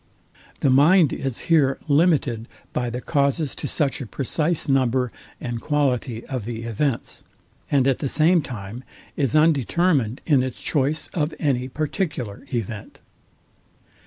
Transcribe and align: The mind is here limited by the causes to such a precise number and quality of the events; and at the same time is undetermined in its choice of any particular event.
The 0.61 0.71
mind 0.71 1.13
is 1.13 1.41
here 1.51 1.77
limited 1.87 2.47
by 2.73 2.89
the 2.89 3.01
causes 3.01 3.53
to 3.53 3.67
such 3.67 4.01
a 4.01 4.07
precise 4.07 4.67
number 4.67 5.11
and 5.39 5.61
quality 5.61 6.25
of 6.25 6.45
the 6.45 6.63
events; 6.63 7.21
and 7.69 7.87
at 7.87 7.99
the 7.99 8.09
same 8.09 8.41
time 8.41 8.83
is 9.15 9.35
undetermined 9.35 10.19
in 10.25 10.41
its 10.41 10.59
choice 10.59 11.05
of 11.13 11.35
any 11.39 11.67
particular 11.67 12.47
event. 12.51 12.97